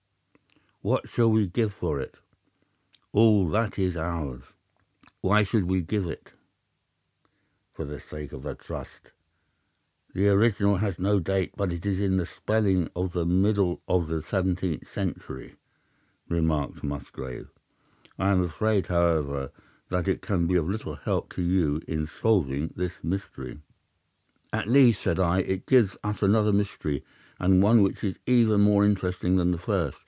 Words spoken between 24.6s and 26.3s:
least,' said I, 'it gives us